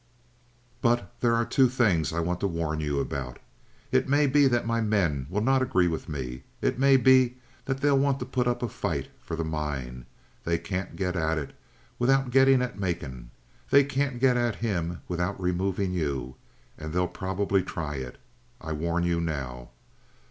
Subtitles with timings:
[0.81, 3.37] But there are two things I want to warn you about.
[3.91, 6.41] It may be that my men will not agree with me.
[6.59, 10.07] It may be that they'll want to put up a fight for the mine.
[10.43, 11.53] They can't get at it
[11.99, 13.29] without getting at Macon.
[13.69, 16.33] They can't get at him without removing you.
[16.79, 18.17] And they'll probably try it.
[18.59, 19.69] I warn you now.